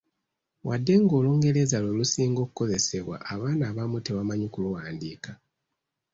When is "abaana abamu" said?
3.33-3.97